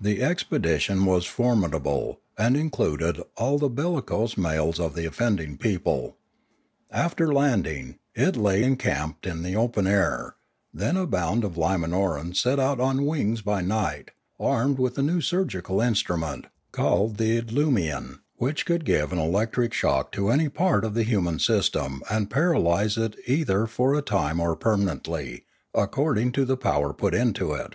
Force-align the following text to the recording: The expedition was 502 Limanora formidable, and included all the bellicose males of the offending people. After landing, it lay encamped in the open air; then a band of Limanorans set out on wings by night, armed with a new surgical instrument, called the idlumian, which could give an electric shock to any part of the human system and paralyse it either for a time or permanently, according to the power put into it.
The 0.00 0.22
expedition 0.22 1.04
was 1.04 1.26
502 1.26 1.26
Limanora 1.26 1.34
formidable, 1.34 2.20
and 2.38 2.56
included 2.56 3.20
all 3.36 3.58
the 3.58 3.68
bellicose 3.68 4.36
males 4.38 4.78
of 4.78 4.94
the 4.94 5.04
offending 5.04 5.58
people. 5.58 6.16
After 6.92 7.32
landing, 7.34 7.98
it 8.14 8.36
lay 8.36 8.62
encamped 8.62 9.26
in 9.26 9.42
the 9.42 9.56
open 9.56 9.88
air; 9.88 10.36
then 10.72 10.96
a 10.96 11.08
band 11.08 11.42
of 11.42 11.56
Limanorans 11.56 12.36
set 12.40 12.60
out 12.60 12.78
on 12.78 13.04
wings 13.04 13.42
by 13.42 13.62
night, 13.62 14.12
armed 14.38 14.78
with 14.78 14.96
a 14.96 15.02
new 15.02 15.20
surgical 15.20 15.80
instrument, 15.80 16.44
called 16.70 17.16
the 17.16 17.36
idlumian, 17.42 18.20
which 18.36 18.66
could 18.66 18.84
give 18.84 19.10
an 19.12 19.18
electric 19.18 19.72
shock 19.72 20.12
to 20.12 20.30
any 20.30 20.48
part 20.48 20.84
of 20.84 20.94
the 20.94 21.02
human 21.02 21.40
system 21.40 22.00
and 22.08 22.30
paralyse 22.30 22.96
it 22.96 23.16
either 23.26 23.66
for 23.66 23.94
a 23.94 24.02
time 24.02 24.38
or 24.38 24.54
permanently, 24.54 25.46
according 25.74 26.30
to 26.30 26.44
the 26.44 26.56
power 26.56 26.92
put 26.94 27.12
into 27.12 27.52
it. 27.54 27.74